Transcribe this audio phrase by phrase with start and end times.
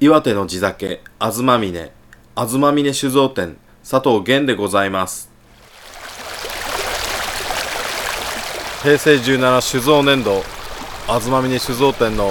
[0.00, 1.92] 岩手の地酒、あずまみね、
[2.34, 3.56] あずまみね酒造店、
[3.88, 5.30] 佐藤源でございます。
[8.82, 10.42] 平成17酒造年度、
[11.06, 12.28] あずまみね酒造店の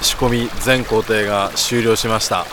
[0.00, 2.46] 仕込み全工程が終了しました。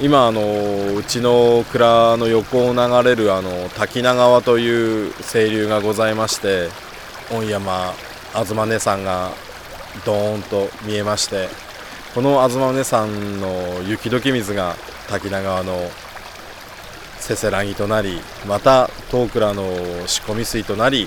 [0.00, 6.68] 今あのうちの蔵の横を流れるあの滝名川という清流がございまして
[7.30, 7.92] 御山
[8.32, 9.30] 東根山が
[10.06, 11.69] ドーンと見えまして
[12.14, 14.74] この東根山の雪解け水が
[15.08, 15.78] 滝名川の
[17.18, 19.62] せせらぎとなりまた遠倉の
[20.06, 21.06] 仕込み水となり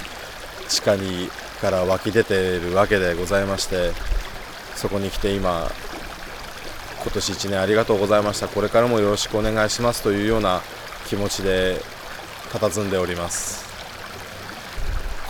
[0.70, 1.30] 地下に
[1.62, 3.92] から湧き出ているわけでございまして
[4.76, 5.70] そこに来て今
[7.04, 8.48] 今年1年ありがとうございました。
[8.48, 10.62] これからもよろしくお願いしますというような
[11.10, 11.82] 気持ちで
[12.50, 13.66] 佇んでおります。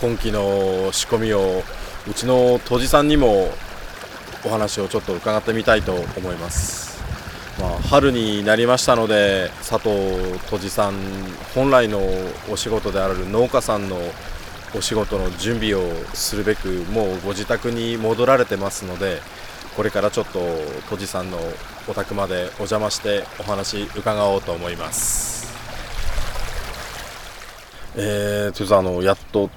[0.00, 1.64] 今期の仕込みを
[2.08, 3.50] うちの杜氏さんにも
[4.44, 7.00] お話をちょっと伺ってみたいと思います、
[7.60, 10.94] まあ、春になりましたので佐藤杜氏さん
[11.54, 12.00] 本来の
[12.50, 13.96] お仕事である農家さんの
[14.76, 15.80] お仕事の準備を
[16.14, 19.20] するべくもうご自宅に戻られてますので
[19.76, 20.40] これからちょっと
[20.88, 21.38] とじさんの
[21.88, 25.52] お宅までお邪魔してお話伺おうと思います。
[27.96, 29.50] えー、とじさんあのやっと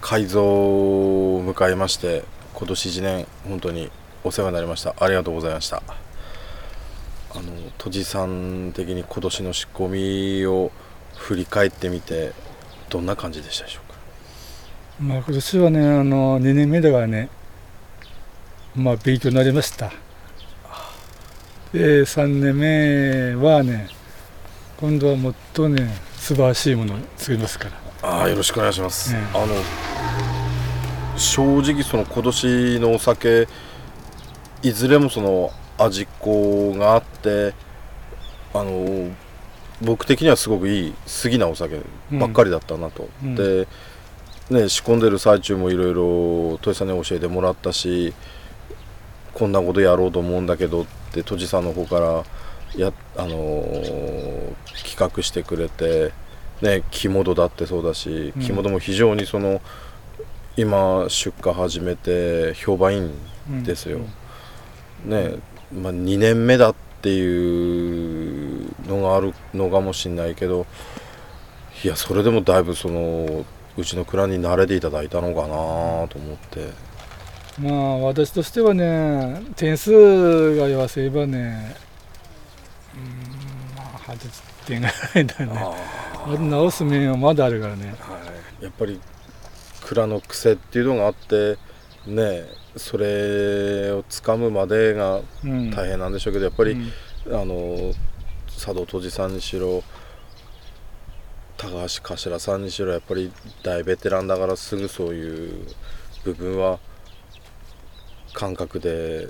[0.00, 3.90] 改造を迎えまして今年1年本当に
[4.24, 4.94] お世話になりました。
[4.98, 5.82] ありがとうございました。
[7.30, 7.42] あの
[7.78, 10.72] とじさん的に今年の仕込みを
[11.16, 12.32] 振り返ってみて
[12.88, 13.98] どんな感じでしたでしょうか？
[15.00, 17.28] まあ今年はねあの2年目だからね
[18.74, 19.92] まあ勉強になりました。
[21.72, 23.88] で3年目はね
[24.78, 27.68] 今度はもっとね素晴らしいものを作りますか
[28.02, 28.08] ら。
[28.08, 29.54] ああよろしくお願いします、ねあの
[31.16, 33.46] 正直その今年のお酒
[34.64, 37.54] いずれもその味っ子があって
[38.54, 39.10] あの
[39.82, 43.34] 僕的にはすごくいい好きなお酒ばっかりだったなと、うん。
[43.34, 43.68] で、
[44.50, 48.14] ね、仕込んでる最中もいろいろ豊さんに教えてもらったし
[49.34, 52.24] こんなことやろうと思うんだけどってとじさんの方から
[52.76, 56.12] や、あのー企画してくれて、
[56.62, 58.42] ね、木本だってそうだし、うん。
[58.42, 59.60] 木本も非常にその
[60.56, 63.00] 今出荷始めて評判いい
[63.50, 64.00] んですよ。
[65.04, 65.36] ね
[65.72, 70.66] まあ、2年目だっていうのがあるのかもしれないけど
[71.82, 73.44] いやそれでもだいぶその
[73.76, 75.48] うちの蔵に慣れていただいたのかな
[76.08, 76.94] と思って。
[77.58, 81.76] まあ私としてはね点数が言わせればね
[82.94, 85.52] うんまあ80点ぐらいだね。
[85.54, 87.94] あまだ直す面はまだあるからね。
[88.00, 88.18] は
[88.60, 89.00] い、やっぱり
[89.84, 91.58] 蔵の癖っていうのがあって
[92.06, 92.44] ね
[92.76, 95.70] それをつかむまでがうん。
[95.70, 97.40] 大変なんでしょうけどやっぱり、うん。
[97.40, 97.92] あの
[98.46, 99.82] 佐渡杜氏さんにしろ
[101.56, 103.32] 高橋頭さんにしろやっぱり
[103.62, 105.66] 大ベテランだからすぐそういう
[106.24, 106.78] 部分は
[108.32, 109.28] 感覚で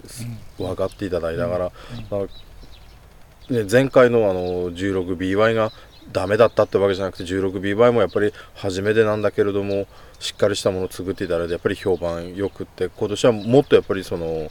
[0.58, 1.72] 分かっていただいたから、
[2.10, 5.70] まあね、前回のあの 16BY が
[6.12, 9.87] ダメだったってわけじゃなくて 16BY もやっぱり初めてなんだけれども
[10.20, 14.50] しっかりしたものを作っていただいてやっぱり評判よくって今年はもっとやっぱりその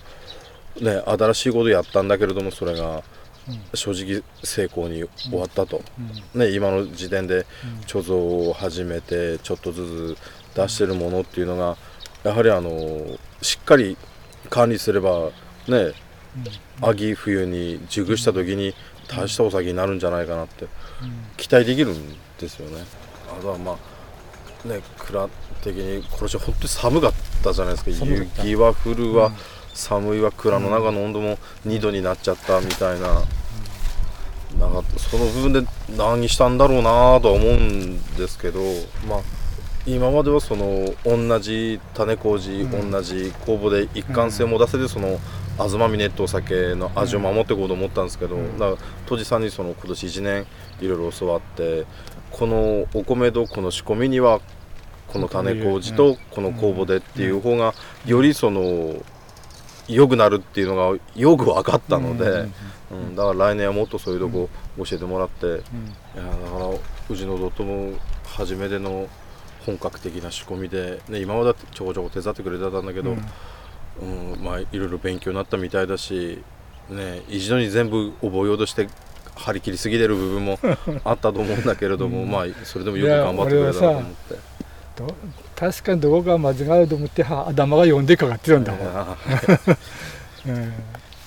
[0.81, 3.03] ね新しいことやったんだけれどもそれが
[3.73, 5.81] 正直成功に終わったと、
[6.33, 7.45] ね、今の時点で
[7.87, 11.77] 貯蔵を始めてちょっとずつ出してるものっていうのが
[12.23, 13.97] やはりあのしっかり
[14.49, 15.29] 管理すれば
[15.67, 15.93] ね
[16.81, 18.73] 秋冬に熟した時に
[19.07, 20.67] 大したお酒になるんじゃないかなって
[21.37, 22.83] 期待できるんですよね。
[23.37, 23.77] あとはま
[24.65, 25.27] あね蔵
[25.61, 28.05] 的に今年本当に寒かったじゃないですか。
[28.05, 29.31] 雪は降るわ、
[29.73, 33.23] 寒いわ蔵の中の温度も2度になっちゃったみたいな。
[34.59, 38.59] なんかその部分で何したんだろうなとは思うんですけど、
[39.07, 39.19] まあ、
[39.87, 45.19] 今まではその同じ種麹、同じ酵母で一貫性も出せてその
[45.57, 50.45] 東峰ってお酒の味を守っていこうと思ったんですけど、だから杜氏さんにその今年1年
[50.81, 51.85] いろいろ教わって
[52.31, 54.41] このお米とこの仕込みには
[55.07, 57.73] この種麹とこの酵母でっていう方が
[58.05, 58.95] よりその
[59.87, 62.47] 良くなるっていうのがよく分かったので、
[62.91, 63.15] うん。
[63.15, 67.93] だから来年はもっとそういうとこ教えてもらって、いやだからうちの弟も
[68.25, 69.07] 初めての
[69.65, 73.15] 本格的な仕込みで、ね、今まではちょこちょこ手伝ってくれてたんだけど、
[74.01, 76.41] うんまあ、いろいろ勉強になったみたいだし、
[76.89, 78.87] ね、一度に全部覚えようとして
[79.35, 80.59] 張り切りすぎてる部分も
[81.03, 84.53] あったと思うんだけれども、まあそれでもよく頑張ってくれたなと思って。
[84.95, 85.15] ど
[85.55, 89.17] 確かにどこか間違えると思っては頭が読んでかかってたんだもん、あ
[90.45, 90.73] うん。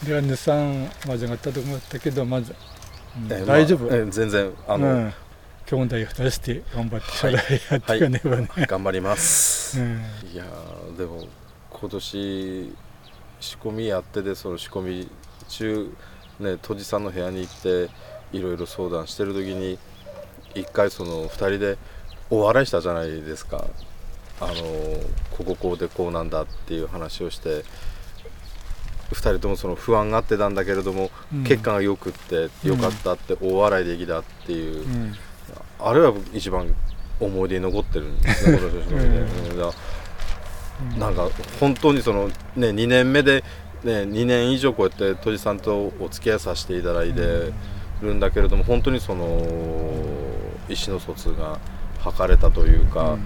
[0.05, 5.15] 내가23間違ったと思ったけどまず、うん大丈夫、えー全然あの、うん、
[5.65, 7.33] 兄弟を出して頑張って将来
[7.71, 10.03] やっていかねばね、頑張ります、うん。
[10.33, 11.27] いやーでも
[11.79, 12.73] 今年
[13.41, 15.09] 仕込みやってでその仕込み
[15.49, 15.95] 中
[16.41, 17.91] ねとじさんの部屋に行って
[18.33, 19.79] いろいろ相談してる時に
[20.55, 21.77] 一回その2人で
[22.31, 23.67] お笑いしたじゃないですか。
[24.41, 24.55] あの
[25.37, 27.65] こここうでこうなんだっていう話をして
[29.13, 31.45] 2人ともその不安があってたんだけれども、うん。
[31.45, 35.15] 結果がよくってよかったって大笑いできたっていう、うん。
[35.79, 36.75] あれは一番
[37.21, 39.19] 思い出に残ってるんですね、 今年の仕込みで。
[39.19, 39.51] うん。
[39.53, 39.59] うん。
[39.59, 39.73] だ
[40.99, 41.29] なんか
[41.61, 43.43] 本当にそのね2年目で
[43.85, 47.53] ね2年以上こうやってとじさんとお付き合いさせていただいて
[48.03, 49.25] るんだけれども本当にその
[50.69, 51.59] 意思の疎通が
[52.11, 53.11] 図れたというか、うん。
[53.11, 53.21] うん。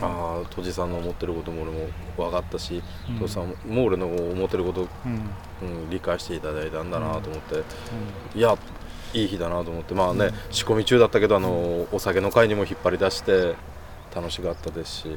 [0.00, 3.18] ああとじさんの思ってることも俺も分かったし、うん。
[3.18, 5.70] とじさんも俺の思ってること、うん。
[5.82, 7.62] うん、理解していただいたんだなと思って、
[8.36, 8.56] いや
[9.14, 13.54] いい日だなと思ってまあね、仕込み中だったけどあのお酒の会にも引っ張り出して
[14.14, 15.16] 楽しかったですし。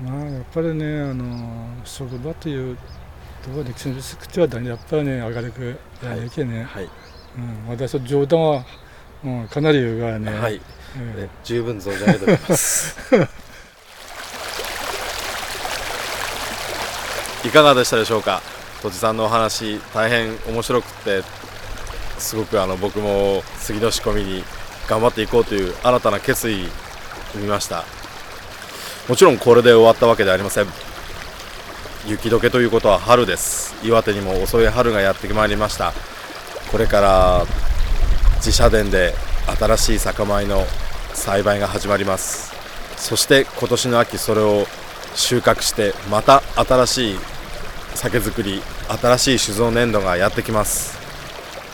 [0.00, 2.76] まあやっぱりねあの職場という
[3.42, 6.88] ところでくてはだねやっぱりね明るくやらなきゃね、はい、う
[7.40, 8.64] ん、私は冗談は、
[9.24, 10.54] うん、かなり言うからね、はい。
[10.54, 10.58] う
[11.00, 12.96] んね十分存じ上げております。
[17.44, 18.42] いかがでしたでしょうか？
[18.82, 21.22] とじさんのお話大変面白くて
[22.18, 24.44] すごくあの僕も次の仕込みに
[24.88, 26.64] 頑張っていこうという新たな決意
[27.34, 27.84] を見ました
[29.08, 30.66] もちろんこれで終わったわけではありません。
[32.06, 33.74] 雪解けということは春です。
[33.82, 35.94] 岩手にも遅い春がやってまいりました。
[36.70, 37.46] これから
[38.36, 39.14] 自社殿で
[39.58, 40.62] 新しい酒米の
[41.14, 42.52] 栽培が始まります。
[42.98, 44.66] そして今年の秋それを
[45.14, 47.18] 収穫してまた新しい
[47.94, 48.60] 酒造り
[49.00, 50.98] 新しい酒造粘土がやってきます。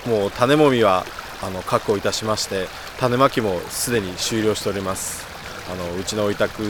[0.08, 1.04] もう種もみは
[1.42, 2.68] あの確保いたしまして
[3.00, 5.33] 種まきもすでに終了しております。
[5.70, 6.62] あのうちの委託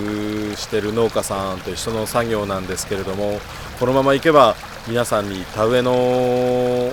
[0.56, 3.41] してる農家さんと一緒の作業なんですけれども
[3.81, 4.55] このままいけば
[4.87, 6.93] 皆さんに田植えの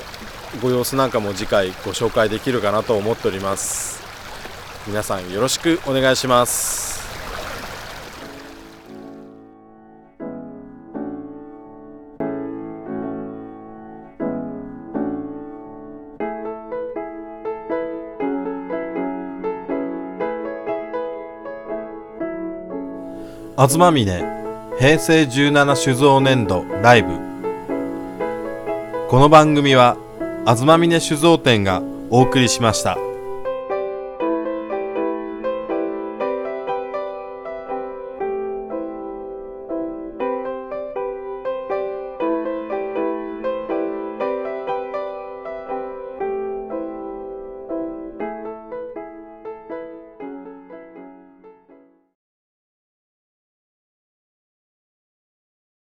[0.62, 4.02] ご様子なんかも次回ご紹介できるかなと思っております。
[4.88, 6.91] 皆さんよろしくお願いします。
[23.62, 24.04] 東峰
[24.80, 27.10] 平成17酒造年度ライブ
[29.08, 29.98] この番組は
[30.48, 32.98] 東峰酒造店がお送りしました。